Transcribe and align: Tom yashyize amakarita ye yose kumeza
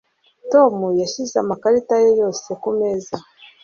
Tom 0.51 0.73
yashyize 1.01 1.35
amakarita 1.43 1.93
ye 2.03 2.09
yose 2.21 2.47
kumeza 2.61 3.15